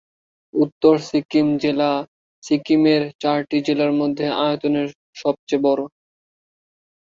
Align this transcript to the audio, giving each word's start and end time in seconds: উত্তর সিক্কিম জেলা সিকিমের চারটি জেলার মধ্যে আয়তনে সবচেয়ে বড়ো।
উত্তর 0.53 0.95
সিক্কিম 1.09 1.47
জেলা 1.63 1.91
সিকিমের 2.43 3.01
চারটি 3.21 3.57
জেলার 3.67 3.91
মধ্যে 3.99 4.25
আয়তনে 4.41 4.81
সবচেয়ে 5.15 5.63
বড়ো। 5.65 5.85